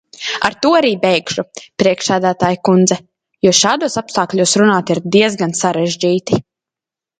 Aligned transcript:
Ar 0.47 0.53
to 0.65 0.69
arī 0.77 0.89
beigšu, 1.03 1.43
priekšsēdētājas 1.83 2.63
kundze, 2.71 2.99
jo 3.49 3.55
šādos 3.59 3.99
apstākļos 4.03 4.57
runāt 4.65 4.93
ir 4.97 5.05
diezgan 5.19 5.57
sarežģīti. 5.63 6.45